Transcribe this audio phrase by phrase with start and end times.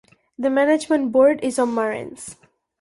[0.35, 2.35] The management board is in Marennes.